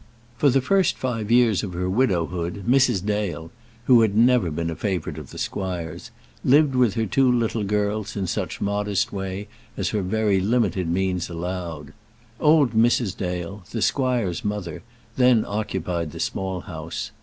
For 0.35 0.49
the 0.49 0.61
first 0.61 0.97
five 0.97 1.29
years 1.29 1.61
of 1.61 1.73
her 1.73 1.87
widowhood, 1.87 2.65
Mrs. 2.67 3.05
Dale, 3.05 3.51
who 3.85 4.01
had 4.01 4.17
never 4.17 4.49
been 4.49 4.71
a 4.71 4.75
favourite 4.75 5.19
of 5.19 5.29
the 5.29 5.37
squire's, 5.37 6.09
lived 6.43 6.73
with 6.73 6.95
her 6.95 7.05
two 7.05 7.31
little 7.31 7.63
girls 7.63 8.15
in 8.15 8.25
such 8.25 8.61
modest 8.61 9.13
way 9.13 9.47
as 9.77 9.89
her 9.89 10.01
very 10.01 10.39
limited 10.39 10.89
means 10.89 11.29
allowed. 11.29 11.93
Old 12.39 12.71
Mrs. 12.71 13.15
Dale, 13.15 13.63
the 13.69 13.83
squire's 13.83 14.43
mother, 14.43 14.81
then 15.17 15.45
occupied 15.47 16.13
the 16.13 16.19
Small 16.19 16.61
House. 16.61 17.11